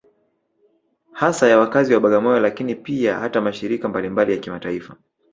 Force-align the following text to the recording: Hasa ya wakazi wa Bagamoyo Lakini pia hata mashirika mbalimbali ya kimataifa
Hasa 1.13 1.47
ya 1.47 1.59
wakazi 1.59 1.93
wa 1.93 1.99
Bagamoyo 1.99 2.39
Lakini 2.39 2.75
pia 2.75 3.19
hata 3.19 3.41
mashirika 3.41 3.89
mbalimbali 3.89 4.31
ya 4.31 4.37
kimataifa 4.37 4.95